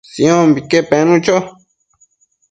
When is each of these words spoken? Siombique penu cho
Siombique 0.13 0.79
penu 0.89 1.15
cho 1.25 1.37